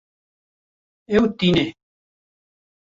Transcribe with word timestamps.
Ew 1.15 1.23
tîne 1.37 1.65